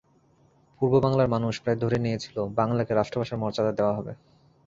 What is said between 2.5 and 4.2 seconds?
বাংলাকে রাষ্ট্রভাষার মর্যাদা দেওয়া হবে।